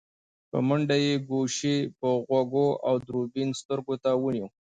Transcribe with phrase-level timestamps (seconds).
[0.49, 4.47] په منډه يې ګوشي په غوږو او دوربين سترګو ته ونيو.